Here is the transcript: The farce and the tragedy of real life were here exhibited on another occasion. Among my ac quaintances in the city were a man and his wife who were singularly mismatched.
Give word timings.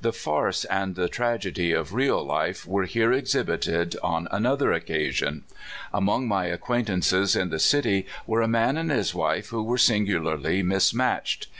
The 0.00 0.12
farce 0.12 0.64
and 0.64 0.96
the 0.96 1.08
tragedy 1.08 1.70
of 1.70 1.94
real 1.94 2.20
life 2.24 2.66
were 2.66 2.82
here 2.82 3.12
exhibited 3.12 3.94
on 4.02 4.26
another 4.32 4.72
occasion. 4.72 5.44
Among 5.94 6.26
my 6.26 6.46
ac 6.50 6.58
quaintances 6.62 7.36
in 7.40 7.50
the 7.50 7.60
city 7.60 8.08
were 8.26 8.42
a 8.42 8.48
man 8.48 8.76
and 8.76 8.90
his 8.90 9.14
wife 9.14 9.50
who 9.50 9.62
were 9.62 9.78
singularly 9.78 10.64
mismatched. 10.64 11.46